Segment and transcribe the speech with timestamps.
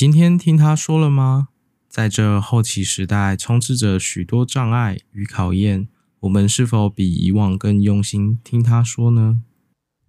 [0.00, 1.48] 今天听他说了吗？
[1.86, 5.88] 在这后期时代，充斥着许多障碍与考验，
[6.20, 9.42] 我们是否比以往更用心听他说呢？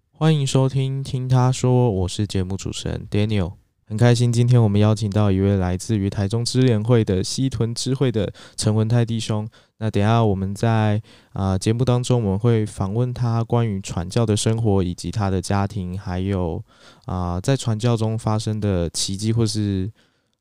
[0.10, 3.56] 欢迎收听《听他说》，我是节目主持人 Daniel，
[3.92, 9.46] 很开心今天我们邀请到一位来自于台中支联会的西屯支会的陈文泰弟兄。
[9.80, 11.02] 那等下我们在
[11.34, 16.64] 啊、节目当中，我们会访问他关于传教的生活，以及他的家庭，还有
[17.04, 19.92] 啊、在传教中发生的奇迹，或是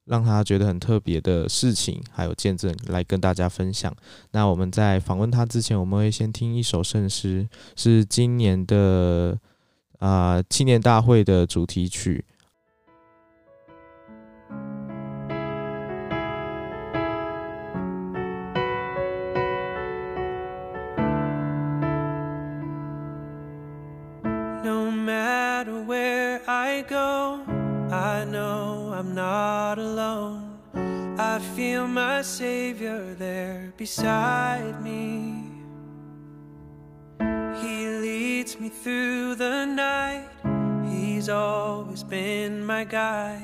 [0.05, 3.93] 让他觉得很特别的事情，还有见证来跟大家分享。
[4.31, 9.37] 那我们在访问他之前，我们会先听一首圣诗，是今年的。
[9.99, 12.25] 啊，青年大会的主题曲。
[32.23, 35.45] Savior there beside me.
[37.63, 40.29] He leads me through the night.
[40.91, 43.43] He's always been my guide.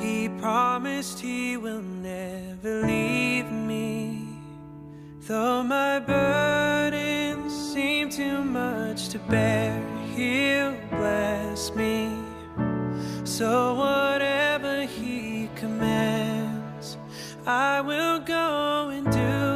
[0.00, 4.28] He promised he will never leave me.
[5.20, 9.80] Though my burdens seem too much to bear,
[10.16, 12.16] he'll bless me.
[13.24, 14.29] So whatever
[17.50, 19.50] I will go and do.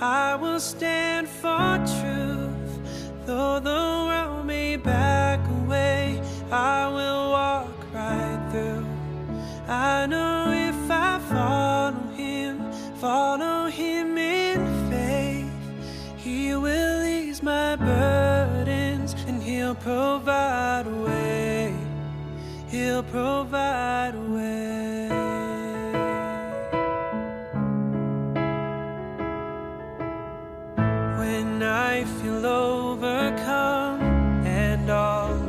[0.00, 2.72] I will stand for truth.
[3.26, 8.86] Though the world may back away, I will walk right through.
[9.68, 10.36] I know
[10.70, 14.60] if I follow him, follow him in
[14.90, 15.52] faith,
[16.16, 21.74] he will ease my burdens and he'll provide a way.
[22.70, 24.14] He'll provide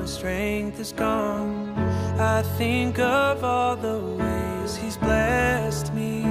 [0.01, 1.77] my strength is gone,
[2.19, 6.23] I think of all the ways He's blessed me.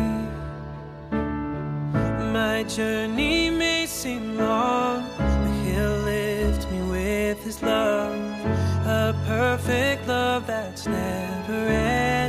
[2.32, 8.12] My journey may seem long, but He'll lift me with His love,
[8.86, 12.19] a perfect love that's never ending.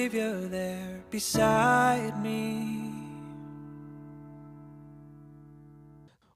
[0.00, 2.90] Savior there beside me.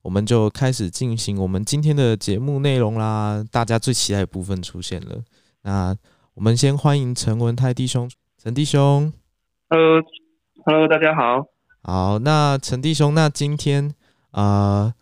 [0.02, 3.42] 我们就开始进行我们今天的节目内容啦。
[3.50, 5.22] 大家最期待的部分出现了，
[5.62, 5.96] 那
[6.34, 9.10] 我们先欢迎陈文泰弟兄，陈弟兄。
[9.70, 11.46] Hello，Hello，大家好。
[11.80, 13.94] 好，那陈弟兄，那今天
[14.32, 14.94] 啊、呃，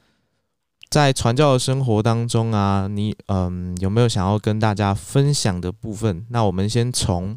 [0.89, 6.25] 在传教的生活当中啊，你嗯有没有想要跟大家分享的部分？
[6.31, 7.37] 那我们先从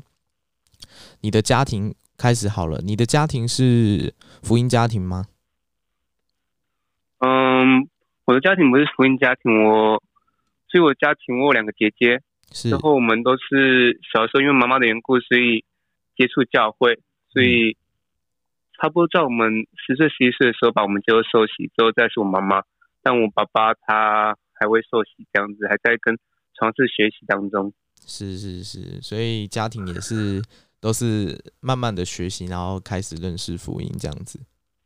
[1.25, 2.79] 你的家庭开始好了。
[2.83, 4.13] 你的家庭是
[4.43, 5.25] 福音家庭吗？
[7.17, 7.89] 嗯，
[8.25, 10.03] 我的家庭不是福音家庭，我
[10.69, 15.65] 所以我家庭我有两个姐姐，是然后我们都是小时候因为妈妈的缘故，所以
[16.15, 16.99] 接触教会，
[17.33, 17.75] 所以
[18.79, 22.61] 差不多在我们十岁、十一岁的时候吧，我们就受洗，之后再是我妈妈，
[23.01, 26.15] 但我爸爸他还未受洗，这样子还在跟
[26.53, 27.73] 尝试学习当中。
[28.07, 30.39] 是是是，所以家庭也是
[30.85, 34.39] 都是慢慢的学习，然后开始认识福音这样子。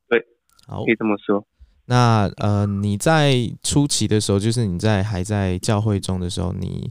[0.07, 0.25] 对，
[0.65, 1.45] 好，可以这么说。
[1.87, 6.89] 那呃，你在初期的时候，就是你在还在教会中的时候，你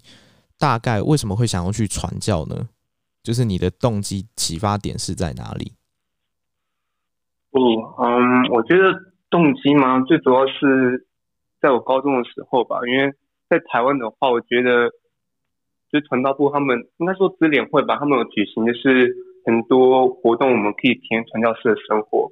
[0.58, 2.68] 大概为什么会想要去传教呢？
[3.22, 5.72] 就是你的动机启发点是在哪里？
[7.52, 7.60] 哦，
[8.04, 8.92] 嗯，我觉得
[9.30, 11.08] 动机嘛，最主要是
[11.62, 13.10] 在我高中的时候吧，因为
[13.48, 14.92] 在台湾的话，我觉得
[15.90, 19.14] 就传道部他们应该说支联会吧，他们有举行就是
[19.46, 22.30] 很多活动，我们可以体验传教士的生活。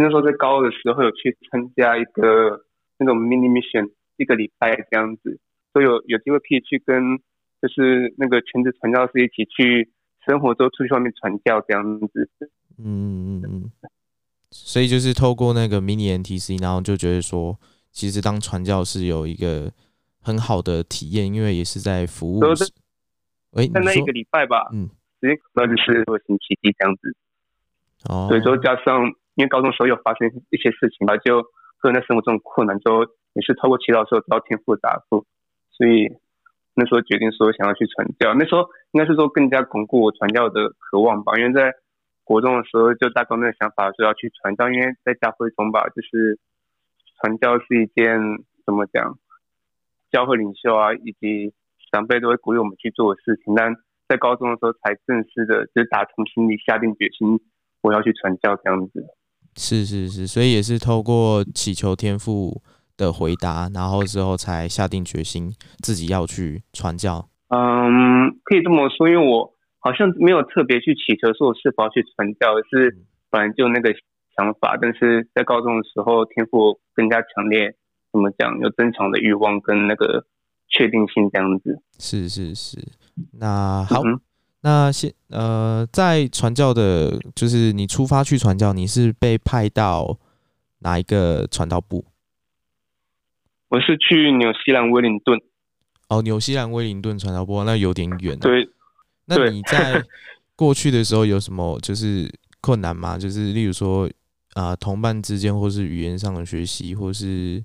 [0.00, 2.62] 那时候在高二的时候有去参加一个
[2.98, 5.40] 那种 mini mission，一个礼拜这样子，
[5.72, 7.18] 所以有有机会可以去跟
[7.60, 9.90] 就是那个全职传教士一起去
[10.24, 12.30] 生活，之后出去外面传教这样子。
[12.78, 13.70] 嗯嗯嗯。
[14.52, 17.58] 所以就是透过那个 mini NTC，然后就觉得说，
[17.90, 19.72] 其实当传教士有一个
[20.20, 22.40] 很好的体验，因为也是在服务。
[23.52, 24.88] 哎，在那一个礼拜吧，嗯，
[25.20, 27.14] 直接可能就是说星期一这样子。
[28.08, 28.26] 哦。
[28.28, 29.12] 所以说加上。
[29.38, 31.40] 因为高中时候有发生一些事情吧，就
[31.78, 33.04] 个人在生活中困难之后，
[33.34, 35.24] 也是透过祈祷的时候得到天父的答复，
[35.70, 36.10] 所以
[36.74, 38.34] 那时候决定说想要去传教。
[38.34, 41.38] 那时候应该是说更加巩固我传教的渴望吧。
[41.38, 41.72] 因为在
[42.24, 46.40] 国中的时候就大概那个想法说要去传教，因为在教会中吧，就是
[47.22, 48.18] 传教是一件
[48.66, 49.20] 怎么讲，
[50.10, 51.54] 教会领袖啊以及
[51.90, 53.54] 长辈都会鼓励我们去做的事情。
[53.54, 53.74] 但
[54.08, 57.38] 在高中的时候才正式的，就是打从心里下定决心，
[57.82, 59.04] 我要去传教这样子。
[59.56, 62.62] 是是是，所以也是透过祈求天赋
[62.96, 65.52] 的回答，然后之后才下定决心
[65.82, 67.28] 自己要去传教。
[67.48, 72.96] 嗯，可以这么说，因为我好像没有特别去祈求说我是否要去传教，而是
[73.30, 73.92] 本来就那个
[74.36, 74.78] 想法。
[74.80, 77.74] 但是在高中的时候，天赋更加强烈，
[78.12, 80.24] 怎么讲，有增强的欲望跟那个
[80.68, 81.80] 确定性这样子。
[81.98, 82.78] 是是是，
[83.32, 84.02] 那好。
[84.02, 84.20] 嗯
[84.60, 90.18] 那现呃，在传教的，就是你出发去传教，你是被派到
[90.80, 92.04] 哪一个传道部？
[93.68, 95.40] 我是去纽西兰威灵顿。
[96.08, 98.40] 哦，纽西兰威灵顿传道部，那有点远啊。
[98.42, 98.68] 对。
[99.26, 100.02] 那你在
[100.56, 102.28] 过去的时候有什么就是
[102.60, 103.16] 困难吗？
[103.16, 104.06] 就是例如说
[104.54, 107.64] 啊、呃，同伴之间，或是语言上的学习，或是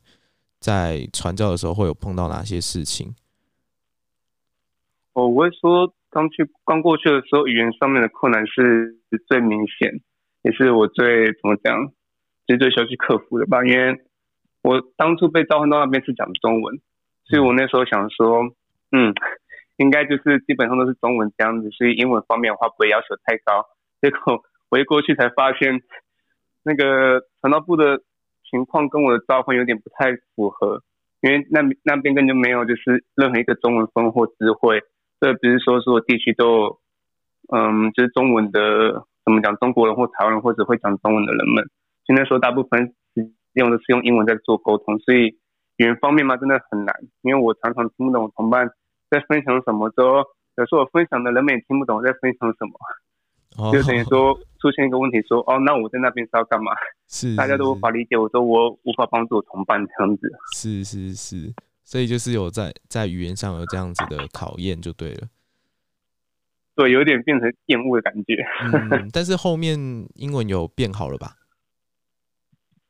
[0.63, 3.13] 在传教的时候会有碰到哪些事情？
[5.11, 5.93] 哦，我会说。
[6.13, 9.89] 刚去刚过去的时候，语言上面的困难是最明显，
[10.43, 11.87] 也是我最怎么讲，
[12.45, 13.65] 其实最需要去克服的吧。
[13.65, 13.97] 因为
[14.61, 16.79] 我当初被召唤到那边是讲中文，
[17.25, 18.43] 所以我那时候想说，
[18.91, 19.11] 嗯，
[19.77, 23.65] 应该就是基本上都是中文这样子，所以英文方面的话不会要求太高。
[23.99, 25.81] 结果我一过去才发现，
[26.61, 28.03] 那个传道部的
[28.53, 30.83] 情况跟我的召唤有点不太符合，
[31.21, 34.79] 因为那那边根本就没有就是任何一个中文分或词汇。
[35.19, 36.77] 这不是说所有地区都，
[37.51, 41.65] 嗯，就是中文的怎么讲，中国人或台湾人或者会讲中文的人们，
[42.05, 42.93] 现在说大部分
[43.53, 45.27] 用的是用英文在做沟通，所以
[45.77, 46.93] 语言方面嘛，真的很难，
[47.23, 48.69] 因为我常常听不懂我同伴
[49.09, 50.23] 在分享什么，之后
[50.57, 52.73] 有时候我分享的人们也听不懂我在分享什么，
[53.71, 56.71] 就等于说出现一个问题说，哦，那我在那边是要干嘛？
[57.07, 60.31] 是大家都无法理解，我说我无法帮助我同伴这样子。
[60.55, 61.53] 是是是。
[61.85, 65.27] 所以就是有在在语言上有这样子的考验就对了，
[66.75, 68.35] 对，有点变成厌恶的感觉。
[68.73, 69.77] 嗯， 但是后面
[70.15, 71.35] 英文有变好了吧？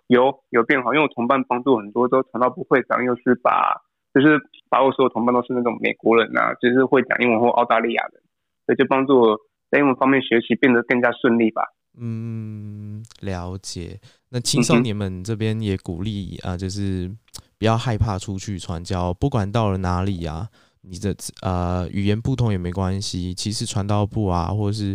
[0.08, 3.82] 有有变好，因为我同伴帮助很多，都传到不会长又是把，
[4.13, 4.39] 就是
[4.70, 8.22] 把我所有同伴都是那种美国人啊，就是会讲英文或澳大利亚人，
[8.67, 9.39] 所以就帮助我
[9.74, 11.63] 在英文方面学习变得更加顺利吧。
[11.98, 14.00] 嗯，了解。
[14.30, 17.12] 那青少年们这边也鼓励啊，就是。
[17.60, 20.50] 不要害怕出去传教，不管到了哪里啊，
[20.82, 23.34] 你的呃语言不通也没关系。
[23.34, 24.94] 其实传道部啊，或者是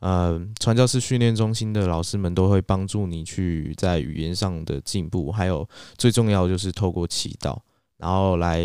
[0.00, 5.32] 呃传教士训练中心的老师们都会帮助你去在语言上的进步。
[5.32, 7.58] 还有最重要就是透过祈祷，
[7.96, 8.60] 然后来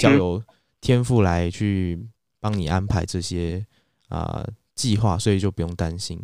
[0.00, 0.42] 交由
[0.80, 2.04] 天父来去
[2.40, 3.64] 帮你安排这些
[4.08, 4.44] 啊
[4.82, 6.20] 计划，所以就不用担心。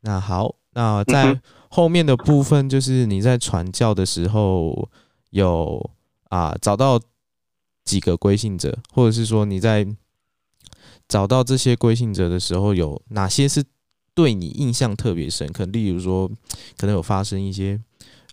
[0.00, 4.88] 那好，那在后面的部分就是你在传教的时候
[5.30, 5.90] 有。
[6.30, 6.96] 啊，找到
[7.82, 9.84] 几个归信者，或者是说你在
[11.08, 13.64] 找到这些归信者的时候，有哪些是
[14.14, 15.64] 对你印象特别深刻？
[15.64, 16.30] 例如说，
[16.78, 17.80] 可能有发生一些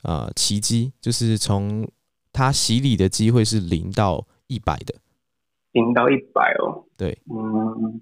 [0.04, 1.90] 呃奇迹，就是从
[2.32, 4.94] 他洗礼的机会是零到一百的，
[5.72, 6.86] 零到一百哦。
[6.96, 8.00] 对，嗯，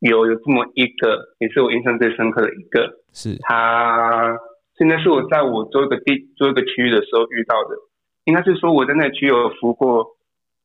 [0.00, 3.36] 有有这么一个，也是我印象最深刻的一个，是。
[3.42, 4.36] 他
[4.76, 7.76] 现在是我在我做一个地做一个区域的时候遇到的，
[8.24, 10.06] 应该是说我在那个区有服过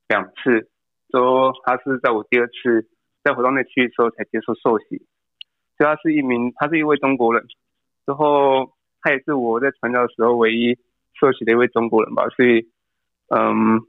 [0.07, 0.69] 两次，
[1.11, 2.87] 说他是在我第二次
[3.23, 5.05] 再回到那区域的时候才接受受洗。
[5.77, 7.43] 所以他是一名，他是一位中国人，
[8.05, 10.77] 之后他也是我在传教的时候唯一
[11.19, 12.65] 受洗的一位中国人吧，所以，
[13.35, 13.81] 嗯，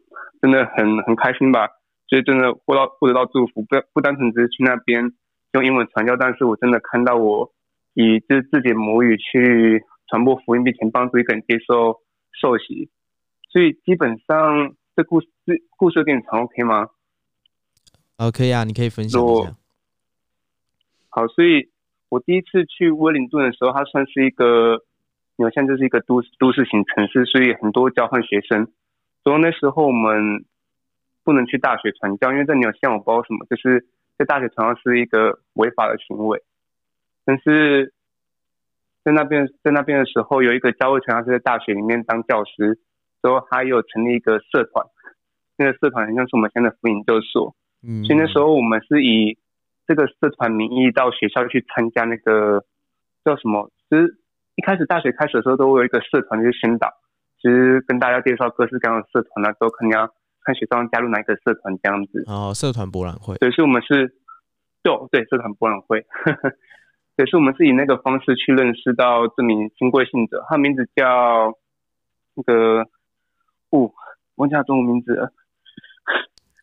[0.43, 1.69] 真的很很开心吧，
[2.09, 5.13] 所以真的获到获得到祝福，不不单纯只是去那边
[5.57, 7.51] 用英文传教，但是我真的看到我
[7.95, 12.01] 以就是自己的母语去传播福音，并且帮助一个人接受
[12.41, 12.91] 受洗，
[13.51, 16.89] 所以基本上这故事这故事有点长，OK 吗？
[18.19, 19.57] 哦，可以啊，你可以分享一下。
[21.09, 21.71] 好，所以。
[22.09, 24.81] 我第一次去威灵顿的时候，它算是一个，
[25.39, 28.71] 纽西兰就是一个都市都市型城市，所以很多交换学生。
[29.25, 30.45] 所以那时候我们
[31.25, 33.85] 不能去大学传教，因为在纽西兰我不知道什么，就是
[34.19, 36.43] 在大学同样是一个违法的行为。
[37.25, 37.93] 但是
[39.05, 42.79] 在那边在那边的时候，有一个教会传教士在大学里面当教师，
[43.23, 44.87] 之后他有成立一个社团，
[45.57, 47.55] 那个社团好像是我们现在的福音研究所。
[47.83, 49.39] 嗯，所以那时候我们是以。
[49.89, 52.65] 这个社团名义到学校去参加那个
[53.25, 53.71] 叫什么？
[53.89, 54.19] 其实
[54.57, 56.93] 一开始大学开始的时候都会有一个社团就是宣导，
[57.41, 60.13] 其实跟大家介绍各式各样的社团啊，都肯定要
[60.47, 62.23] 看学生加入哪一个社团这样子。
[62.29, 63.35] 哦，社团博览会。
[63.39, 64.15] 对，是我们是，
[64.83, 66.07] 对对，社团博览会。
[67.17, 71.53] 对，是我们是以那个方式去认识到这名新贵信者，他名字叫
[72.35, 72.87] 那个，
[73.71, 73.91] 哦，
[74.37, 75.33] 忘记他中文名字了。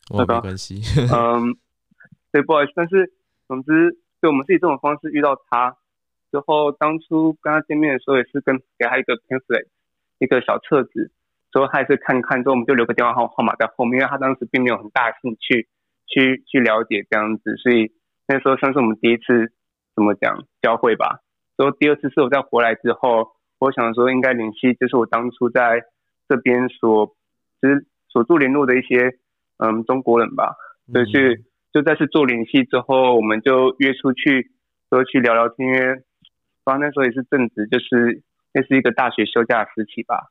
[0.10, 0.82] 哦，没关系。
[1.14, 1.56] 嗯。
[2.32, 3.14] 对，不好意思，但是
[3.48, 5.78] 总之，对我们是以这种方式遇到他
[6.32, 9.68] 之后，当初跟他见面的时候，也是跟给他一个 pamphlet，
[10.18, 11.12] 一个小册子，
[11.54, 15.70] 之后他也是看看，之后我们就留个电话号号码在后面，因为他当时并没有很大兴趣
[16.08, 17.92] 去去了解这样子，所以
[18.28, 19.54] 那时候算是我们第一次
[19.96, 21.20] 怎么讲交汇吧。
[21.56, 25.84] 之后第二次是我再回来之后，我想说应该联系，就是我当初在
[26.28, 27.16] 这边所
[27.62, 29.20] 其实所做联络的一些
[29.60, 30.56] 嗯中国人吧，
[30.92, 31.46] 所以去。
[31.74, 34.52] 就再次做联系之后，我们就约出去，
[34.92, 35.68] 说去聊聊天。
[35.68, 36.04] 因为
[36.64, 38.22] 刚那时候也是正值，就是
[38.54, 40.30] 那是一个大学休假时期吧。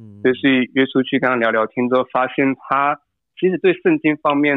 [0.00, 2.98] 嗯，就是约出去跟他聊聊天之后，发现他
[3.38, 4.56] 其实对圣经方面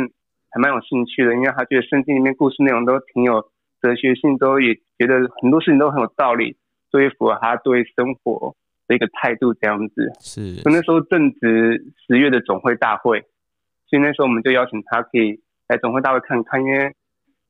[0.50, 3.42] 还蛮有兴趣的，因为他觉得圣经里面故事内容都挺有
[3.82, 6.56] 哲学性，都也觉得很多事情都很有道理，
[6.90, 8.56] 所以符合他对生活
[8.88, 10.10] 的一个态度这样子。
[10.22, 13.20] 是，所以那时候正值十月的总会大会，
[13.90, 15.42] 所以那时候我们就邀请他可以。
[15.70, 16.94] 来总会大会看看，因为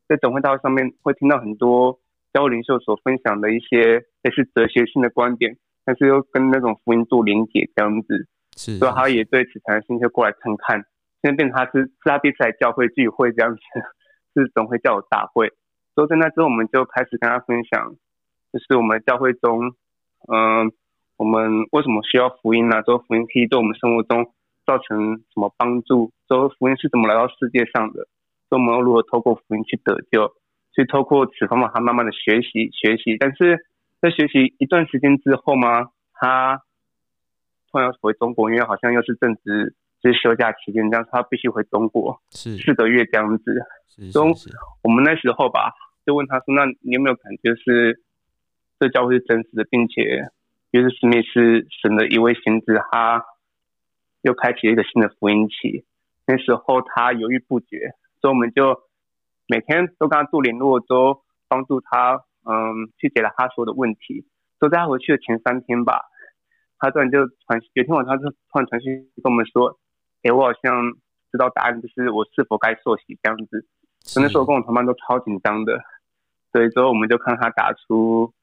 [0.07, 2.00] 在总会大会上面会听到很多
[2.31, 10.83] 教会领袖所分享的一些类似哲学性的观点，但是又跟那种福音做连结这样子，是，所以他也对此产生兴趣过来看看。
[11.21, 13.61] 现在变成他是是他第一次来教会聚会这样子，
[14.35, 15.51] 是总会教友大会。
[15.95, 17.95] 所以在那之后，我们就开始跟他分享，
[18.51, 19.73] 就是我们教会中，
[20.27, 20.71] 嗯、呃，
[21.17, 22.81] 我们为什么需要福音呢、啊？
[22.81, 24.31] 之后福音可以对我们生活中。
[24.65, 26.09] 造成什么帮助？
[26.29, 28.07] 说福音是怎么来到世界上的？
[28.47, 30.21] 说我们要如何透过福音去得救？
[30.71, 33.17] 所以透过此方法，他慢慢的学习学习。
[33.19, 33.59] 但是
[34.03, 36.62] 在学习一段时间之后嘛，他
[37.72, 43.55] 突然要回中国，因为好像又是正值就是休假期间，这样他必须回中国，是四个月这样子。
[44.12, 44.33] 所以
[44.81, 45.72] 我们那时候吧，
[46.05, 48.03] 就问他说：“那你有没有感觉是
[48.77, 50.27] 这教会是真实的，并且
[50.74, 53.24] 就是史密斯神的一位先知？”他
[54.24, 55.86] 又开启了一个新的福音期，
[56.27, 58.81] 那时候他犹豫不决，所以我们就
[59.48, 64.25] 每天都跟他做联络，都帮助他，嗯，去解答他所有的问题。
[64.59, 66.01] 都在他回去的前三天吧，
[66.79, 69.77] 他突然就传，有天晚上就突然传讯跟我们说
[70.23, 70.93] ：“哎、欸，我好像
[71.31, 73.67] 知道答案，就是我是否该受洗这样子。”
[74.00, 75.79] 所以那时候我跟我同伴都超紧张的，
[76.51, 78.33] 所以之后我们就看他打出，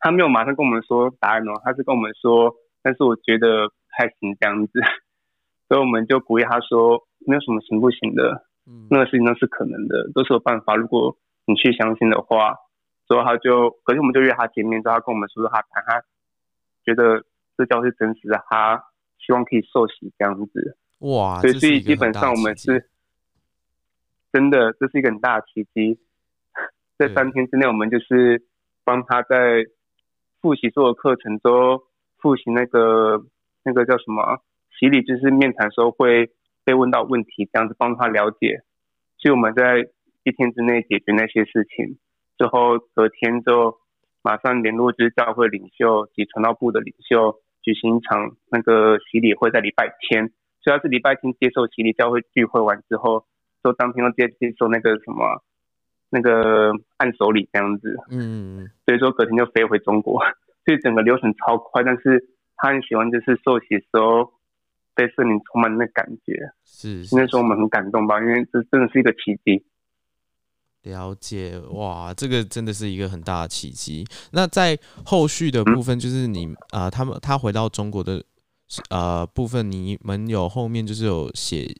[0.00, 3.74] 他没有马上跟我们说答案哦，他是跟我们说，但是我觉得不。
[3.98, 4.80] 太行这样子，
[5.66, 10.76] 所以我们就鼓励他说：“没有什么行不行的，嗯，那个事情都是可能的，都是有办法。
[10.76, 11.16] 如果
[11.46, 12.56] 你去相信的话。”
[13.08, 16.00] 所以他就，可是我们就约他见面，之后他跟我们说说他谈他
[16.84, 17.24] 觉得
[17.56, 18.84] 这教是真实的，他
[19.18, 20.76] 希望可以受洗这样子。
[20.98, 22.88] 哇，所以所以基本上我们是
[24.32, 25.98] 真的，这是一个很大的奇迹。
[26.96, 28.46] 在三天之内，我们就是
[28.84, 29.64] 帮他在
[30.40, 31.80] 复习所有课程中
[32.18, 33.24] 复习那个。
[33.64, 34.40] 那个叫什么
[34.78, 36.30] 洗礼，就是面谈时候会
[36.64, 38.62] 被问到问题，这样子帮他了解。
[39.18, 39.80] 所以我们在
[40.22, 41.98] 一天之内解决那些事情，
[42.38, 43.76] 之后隔天就
[44.22, 50.28] 马上联络就是教会领袖及传道部的领袖，举行一场那个洗礼会，在礼拜天，
[50.62, 53.24] 主要是礼拜天接受洗礼，教会聚会完之后，
[53.64, 55.42] 就当天要接接受那个什么
[56.10, 60.20] 那个按手礼这样子，嗯，所以说隔天就飞回中国，
[60.64, 62.22] 所以整个流程超快，但是
[62.56, 64.32] 他很喜欢就是受洗的时候
[64.94, 69.64] 被圣灵充满那感觉，是，那时候我们很感动吧，因为这真的是一个奇迹。
[70.82, 74.06] 了解哇，这个真的是一个很大的契机。
[74.32, 78.24] 那在后续的部分，就是你啊、呃，他们他回到中国的
[78.88, 81.76] 呃部分，你们有后面就是有写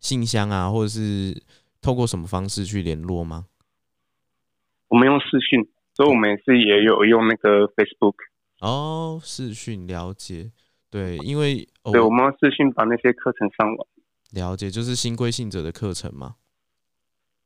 [0.00, 1.40] 信箱啊，或者是
[1.80, 3.46] 透过什么方式去联络吗？
[4.88, 8.16] 我们用视讯，所以我们也是也有用那个 Facebook
[8.58, 10.50] 哦，视讯了解，
[10.90, 13.86] 对，因为、哦、对，我们用视讯把那些课程上完，
[14.32, 16.34] 了解，就是新规信者的课程吗？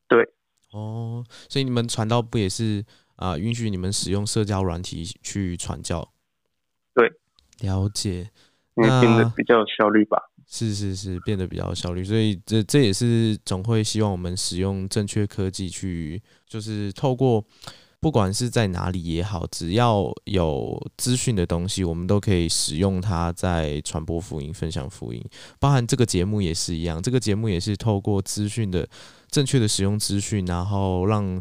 [0.08, 0.26] 对。
[0.74, 6.12] 哦，所以你们传道不也是啊、呃，允许你们使用社交软体去传教。
[6.92, 7.08] 对，
[7.60, 8.28] 了解，
[8.74, 10.18] 因为变得比较有效率吧？
[10.46, 12.02] 是是是，变得比较有效率。
[12.02, 17.44] 所以这这也是总会希望我们使用正确科技去，就是透过
[18.04, 25.24] 不管是在哪里也好，只要有资讯的东西，我们都可以使用它在传播福音、分享福音。
[25.58, 28.86] 包含这个节目也是一样，这个节目也是透过资讯的。
[29.30, 31.34] 正确的使用资讯，然后让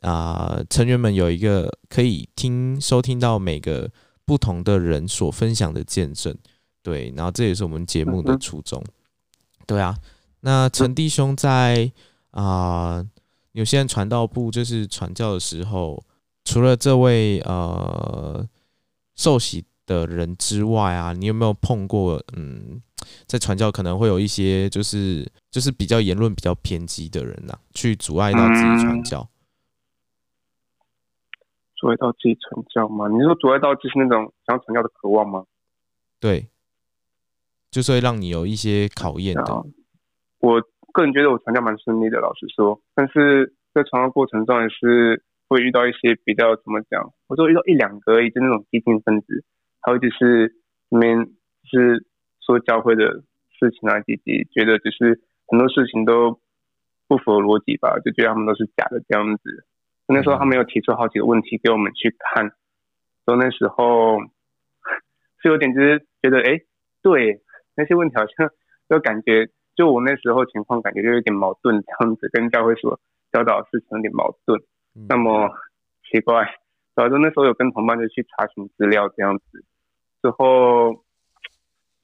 [0.00, 3.88] 啊、呃、成员们有一个可以听收听到每个
[4.24, 6.36] 不同的人所分享的见证，
[6.82, 8.82] 对，然后这也是我们节目的初衷，
[9.68, 9.96] 对啊。
[10.40, 11.92] 那陈弟兄在
[12.32, 13.08] 啊、呃、
[13.52, 16.02] 有些人传道部就是传教的时候，
[16.44, 18.46] 除了这位呃
[19.14, 22.82] 受洗的人之外啊，你有没有碰过嗯？
[23.26, 29.28] 在传教可能会有一些就是就是比较言论比较偏激的人呐、啊，去阻碍到自己传教。
[31.74, 33.08] 阻碍到自己传教吗？
[33.08, 35.44] 你说阻碍到就是那种想要传教的渴望吗？
[36.20, 36.46] 对，
[37.72, 39.64] 就是会让你有一些考验的。
[40.38, 40.62] 我
[40.92, 49.44] 个人觉得我传教蛮顺利的，老实说，但是在传教过程中也是会遇到一些比较怎么讲，我就遇到一两个而已，就那种激进分子，
[49.80, 50.54] 还有就是
[50.90, 51.26] 里面
[51.64, 52.06] 是。
[52.44, 53.22] 说教会的
[53.56, 56.40] 事情啊，以及觉得就是很多事情都
[57.06, 59.64] 不符合逻辑吧，就觉得他们都是假的这样子。
[60.08, 62.50] 那时候他们有提出好几个问题给我们去看，
[63.24, 64.18] 说那时候
[65.40, 66.58] 是有点就是觉得，哎，
[67.00, 67.40] 对
[67.76, 68.50] 那些问题好像
[68.88, 72.98] 就感觉，就我那时候情况感觉就有点矛盾这样子，跟教会所
[73.32, 74.60] 教导的事情有点矛盾。
[75.08, 75.50] 那么
[76.10, 76.46] 奇怪，
[76.94, 79.64] 反正那时候有跟同伴就去查询资料这样子，
[80.22, 81.04] 之后。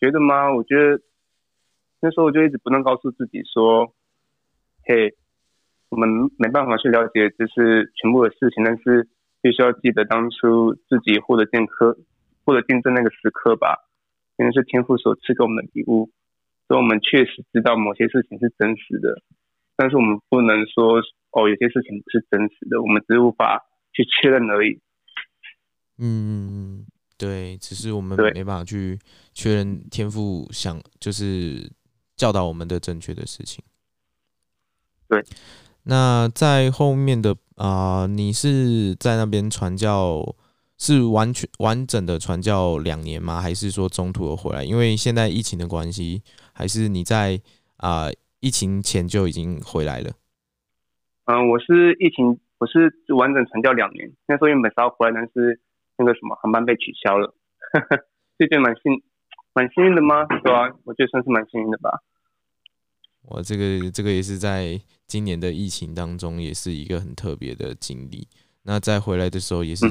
[0.00, 0.54] 觉得吗？
[0.54, 1.02] 我觉得
[2.00, 3.92] 那时候我就一直不断告诉自己说
[4.86, 5.12] ：“嘿，
[5.88, 9.08] 我们没办法去了解就是全部的事情，但是
[9.42, 11.98] 必须要记得当初自己获得见科、
[12.44, 13.74] 获得见证那个时刻吧，
[14.36, 16.08] 因为是天赋所赐给我们的礼物，
[16.68, 19.20] 所以我们确实知道某些事情是真实的，
[19.74, 21.00] 但是我们不能说
[21.32, 24.78] 哦，有些事情不是真实的，我们只是无法去确认而已。”
[25.98, 26.86] 嗯。
[27.20, 28.96] 对，只是我们没办法去
[29.34, 31.68] 确认天赋想就是
[32.14, 33.64] 教导我们的正确的事情。
[35.08, 35.24] 对，
[35.82, 40.36] 那在后面的啊、呃，你是在那边传教，
[40.78, 43.40] 是完全完整的传教两年吗？
[43.40, 44.64] 还是说中途有回来？
[44.64, 46.22] 因为现在疫情的关系，
[46.54, 47.38] 还是你在
[47.76, 50.12] 啊、呃、疫情前就已经回来了？
[51.26, 55.60] 嗯，我是疫情，我是完整传教两年，那时候原本是要回来，但是。
[56.00, 57.34] 那个什么航班被取消了，
[58.38, 59.02] 这就蛮幸
[59.52, 60.24] 蛮幸运的吗？
[60.44, 61.90] 对啊，我觉得算是蛮幸运的吧。
[63.22, 68.28] 我这个这个也是在今年的疫情当中，也是一个很特别的经历。
[68.68, 69.84] 那再回来的时候，也是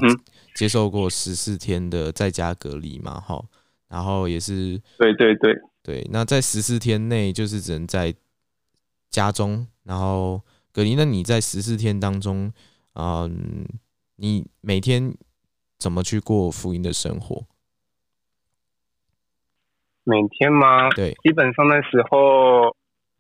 [0.54, 3.44] 接受过十四天的在家隔离嘛，哈，
[3.90, 6.08] 然后也是对对对对。
[6.12, 8.14] 那在十四天内，就是只能在
[9.10, 10.96] 家中，然后隔离。
[10.96, 12.54] 那你在十四天当中，
[12.94, 13.66] 嗯，
[14.16, 15.14] 你每天。
[15.80, 17.46] 怎么去过福音的生活？
[20.04, 20.90] 每天吗？
[20.90, 22.76] 对，基本上那时候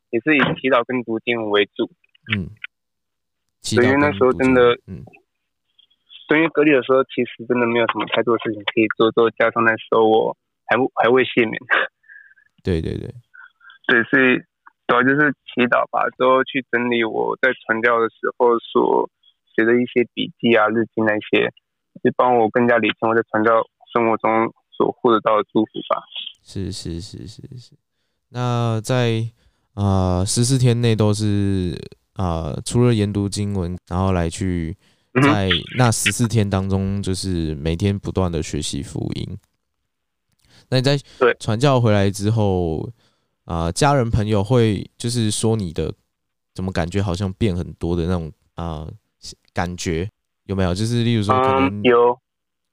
[0.09, 1.87] 也是以祈祷跟读经为主。
[2.35, 2.49] 嗯，
[3.61, 5.05] 所以那时候真的，嗯，
[6.27, 11.57] 对于隔离的时候，其实真的没有什么太多事情可以做，做加上那时候我还还未谢免。
[12.63, 13.07] 对对对，
[13.87, 14.37] 对，所以
[14.87, 19.09] 主要就是祈祷吧，之后去整理我在传教的时候所
[19.55, 21.51] 写的一些笔记啊、日记那些。
[22.03, 23.53] 就帮我更加理清我在传教
[23.91, 26.03] 生活中所获得到的祝福吧。
[26.43, 27.73] 是是是是是。
[28.29, 29.23] 那在
[29.73, 31.75] 啊十四天内都是
[32.13, 34.77] 啊、呃、除了研读经文，然后来去
[35.21, 39.37] 在那十四天当中，就是每天不断的学习福音。
[40.69, 40.97] 那你在
[41.39, 42.81] 传教回来之后，
[43.45, 45.93] 啊、呃，家人朋友会就是说你的
[46.53, 48.93] 怎么感觉好像变很多的那种啊、呃、
[49.53, 50.09] 感觉
[50.45, 50.75] 有没有？
[50.75, 52.19] 就是例如说可能、嗯、有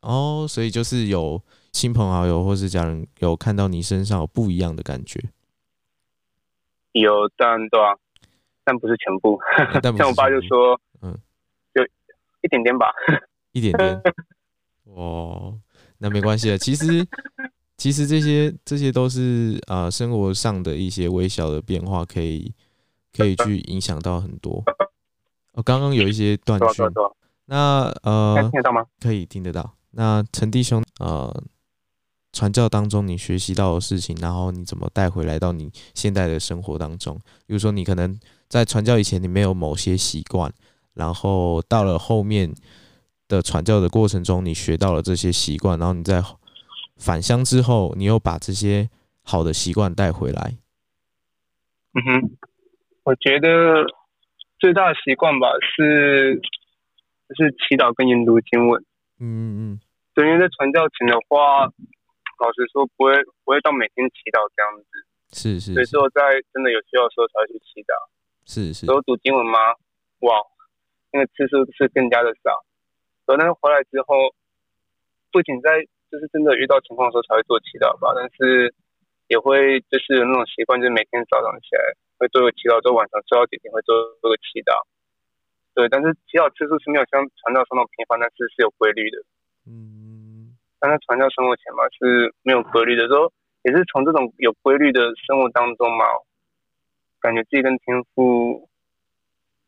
[0.00, 1.40] 哦，所以就是有
[1.72, 5.20] 亲朋好友或是家人有看到你身上有不一样的感觉。
[6.92, 7.94] 有，但对啊，
[8.64, 9.38] 但不是全部。
[9.96, 11.18] 像我爸就说，嗯，就
[12.44, 12.86] 一点点吧，
[13.52, 14.02] 一点点。
[14.84, 15.58] 哦，
[15.98, 16.58] 那没关系的。
[16.58, 17.04] 其实，
[17.78, 22.52] 其实这些这些都是啊、呃，生活上的一些微小的变化，可以
[23.16, 24.62] 可以去影响到很多。
[25.54, 26.66] 我，刚刚有一些断句。
[27.46, 28.84] 那呃，听得到吗？
[29.00, 29.74] 可以听得到。
[29.92, 31.42] 那陈弟兄，呃。
[32.36, 37.16] 传教当中你学习到的事情，然后你怎么带回来到你现代的生活当中？
[37.46, 40.52] 比如说，你可能在传教以前你没有某些习惯，
[40.94, 42.54] 然后到了后面
[43.28, 46.22] 的传教的过程中，你学到了这些习惯，然后你在
[46.96, 48.88] 返乡之后，你又把这些
[49.22, 50.56] 好的习惯带回来。
[51.94, 52.30] 嗯哼，
[53.04, 53.84] 我觉得
[54.58, 56.40] 最大的习惯吧是
[57.28, 58.82] 就是祈祷跟研读经文。
[59.20, 59.80] 嗯嗯嗯，
[60.14, 61.70] 对，因为在传教前的话。
[62.42, 64.90] 老实说，不会不会到每天祈祷这样子，
[65.38, 65.72] 是是，是。
[65.72, 67.94] 所以只有在真的有需要的时候才会去祈祷，
[68.44, 68.86] 是是。
[68.86, 69.56] 有读经文吗？
[70.26, 70.34] 哇，
[71.14, 72.50] 那个次数是更加的少。
[73.24, 74.34] 可能回来之后，
[75.30, 75.78] 不仅在
[76.10, 78.74] 就是真的遇到情况的时候才会做祈祷吧，但是
[79.30, 81.82] 也会就是有那种习惯，就是每天早上起来
[82.18, 84.74] 会做个祈祷，之后晚上睡觉前会做做个祈祷。
[85.72, 89.16] 对，但是祈祷次数是没有像传道上那么频繁，但是是有规律的。
[89.70, 90.58] 嗯。
[90.82, 93.32] 但是传教生活前嘛是没有规律的，时候
[93.64, 96.04] 也是从这种有规律的生活当中嘛，
[97.24, 98.68] 感觉自己跟天父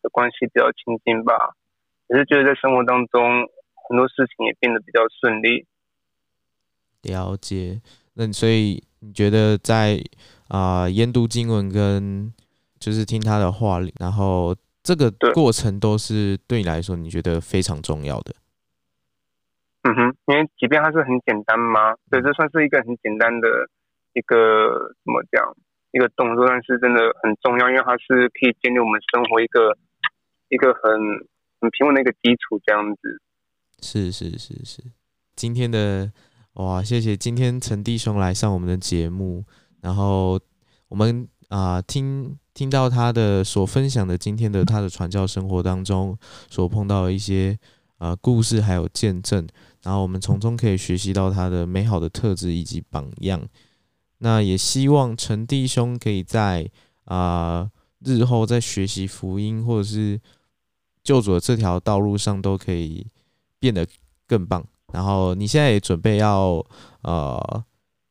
[0.06, 1.34] 的关系比较亲近吧，
[2.06, 3.42] 也是觉得在生活当中
[3.88, 5.66] 很多事情也变得比较顺利。
[7.02, 7.80] 了解，
[8.14, 9.98] 那所以你觉得在
[10.46, 12.32] 啊、呃、研读经文跟
[12.78, 18.34] 就是听他的话，然后这个过程都是对你来说你觉得非常重要的。
[19.82, 23.48] 嗯哼，因为即便它是很简单嘛，对，这算是一个很简单的
[24.14, 25.54] 一个怎么讲
[25.92, 29.78] 一个动作，但是真的很重要，因为它是可以建立我们生活一个
[30.48, 30.82] 一个很
[31.60, 33.20] 很平稳的一个基础，这样子。
[33.82, 34.82] 是是是是，
[35.34, 36.10] 今天的
[36.54, 39.44] 哇，谢谢今天陈弟兄来上我们的节目，
[39.82, 40.40] 然后
[40.88, 46.18] 我们啊、听听到他的所分享的今天的他的传教生活当中
[46.50, 47.56] 所碰到的一些
[47.98, 49.46] 啊、故事还有见证。
[49.82, 53.40] 然后我们从中可以学习到他的美好的特质以及榜样。
[54.18, 56.68] 那也希望陈弟兄可以在
[57.04, 60.20] 啊、日后在学习福音或者是
[61.06, 63.06] 救主的这条道路上都可以
[63.60, 63.86] 变得
[64.26, 64.66] 更棒。
[64.92, 66.64] 然后你现在也准备要
[67.02, 67.64] 呃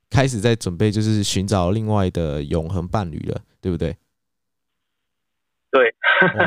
[0.10, 3.97] 开始在准备就是寻找另外的永恒伴侣了，对不对？
[5.71, 5.93] 对，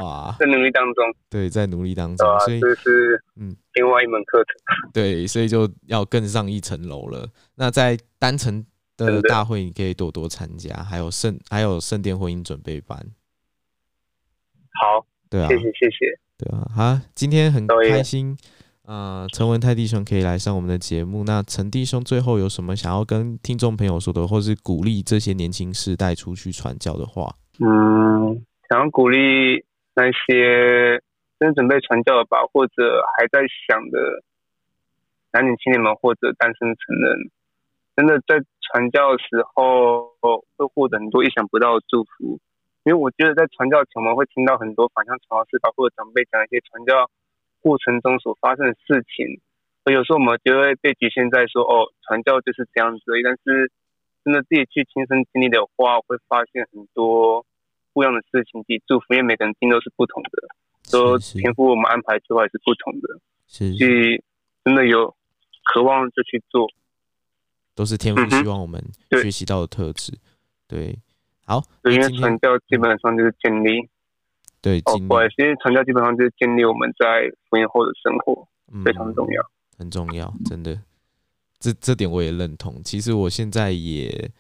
[0.00, 7.28] 哇， 在努力当中，对，在努力当中，啊、所以这是嗯，另外一门课程，对，所以就要更上一层楼了。
[7.56, 8.64] 那在单程
[8.96, 12.98] 的大会，你可以多多参加，还有圣还有圣殿婚姻准备班。
[14.80, 18.36] 好，对啊，谢谢谢谢，对啊，好，今天很开心，
[18.86, 21.24] 啊、呃，陈文泰弟兄可以来上我们的节目。
[21.24, 27.34] 那陈弟兄最后有什么想要跟听众朋友说的，或是鼓励这些年轻世代出去传教的话？
[27.58, 28.44] 嗯。
[28.70, 29.64] 想要鼓励
[29.96, 31.00] 那些
[31.38, 33.98] 正准备传教的吧，或者还在想的
[35.32, 37.30] 男女青年们，或者单身成人，
[37.96, 42.38] 真的在传教的时候会获得很多意想不到的祝福。
[42.88, 47.10] 因为我觉得在传教前，我们会听到很多反向传教士包括长辈讲一些传教
[47.60, 49.40] 过程中所发生的事情，
[49.84, 53.04] 而有时候我们就会被局限在说，哦，传教就是这样子。
[53.22, 53.70] 但是
[54.24, 57.44] 真的自己去亲身经历的话，会发现很多。
[57.94, 60.30] 不一样的事情及祝福，因为每个人经历都是不同的，
[60.92, 64.22] 都天赋我们安排之外是不同的，是，所以
[64.62, 65.12] 真的有
[65.64, 66.68] 渴望就去做，
[67.74, 68.80] 都是天赋希望我们
[69.20, 70.20] 学习到的特质、嗯。
[70.68, 70.98] 对，
[71.48, 73.88] 好，对，因为传教基本上就是建立，
[74.60, 79.42] 对，哦，不好意思，因为传教基本上就是建立我们在福音后的生活，嗯、非常重要，
[79.78, 80.78] 很重要，真的，
[81.58, 82.80] 这这点我也认同。
[82.84, 84.30] 其实我现在也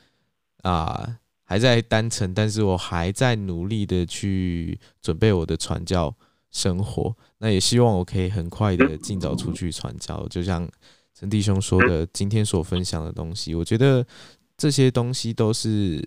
[0.62, 1.18] 啊。
[1.50, 6.14] 还在单程，但是我还在努力的去准备我的传教
[6.50, 7.16] 生活。
[7.38, 10.28] 那也希望我可以很快的尽早出去传教。
[10.28, 10.68] 就像
[11.14, 14.06] 陈弟兄说的，今天所分享的东西，我觉得
[14.58, 16.04] 这些东西都是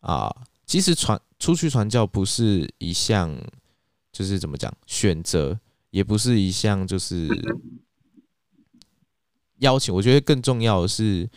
[0.00, 0.34] 啊，
[0.66, 3.36] 其实传出去传教不是一项，
[4.12, 5.58] 就是怎么讲选择，
[5.90, 7.28] 也不是一项就是
[9.58, 9.94] 邀请。
[9.94, 11.28] 我觉得更重要的是，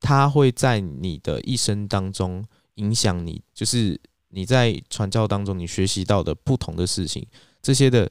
[0.00, 7.26] 它会在你的一生当中影响你，就是你在传教当中你学习到的不同的事情，
[7.60, 8.10] 这些的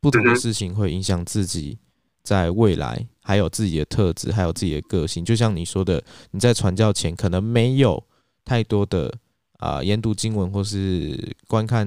[0.00, 1.78] 不同的事情会影响自己
[2.22, 5.24] 在未来，还有自己的特质，还有自己的个性。
[5.24, 8.04] 就像你说的，你在传教前可能没有
[8.44, 9.12] 太多的
[9.62, 11.86] 啊、呃、研读经文或是观看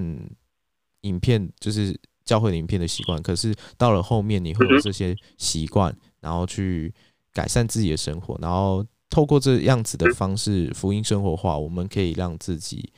[1.02, 3.22] 影片，就是教会的影片的习惯。
[3.22, 6.94] 可是到了后面，你会有这些习惯，然后去
[7.34, 12.94] 改善自己的生活，然后透过这样子的方式，福音生活化，我们可以让自己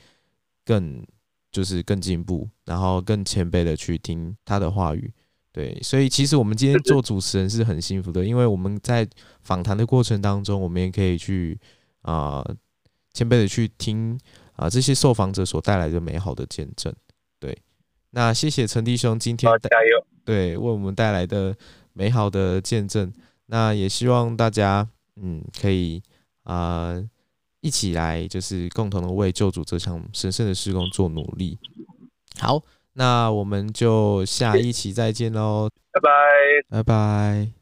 [0.64, 1.04] 更
[1.50, 5.12] 就是更进步，然后更谦卑的去听他的话语。
[5.50, 9.08] 对，所以其实我们今天做主持人是很幸福的，因为我们在
[9.42, 11.58] 访谈的过程当中，我们也可以去
[12.02, 12.44] 啊
[13.12, 14.16] 谦卑的去听
[14.58, 16.94] 啊、呃、这些受访者所带来的美好的见证。
[17.40, 17.56] 对，
[18.10, 19.70] 那谢谢陈弟兄今天带
[20.24, 21.56] 对为我们带来的
[21.94, 23.10] 美好的见证。
[23.46, 26.02] 那也希望大家嗯可以
[26.42, 27.08] 啊、呃、
[27.62, 31.58] 一起来，就是共同的为救主这场神圣的事工做努力。
[32.38, 32.62] 好。
[32.94, 36.10] 那我们就下一期再见喽，拜拜，
[36.68, 37.52] 拜拜。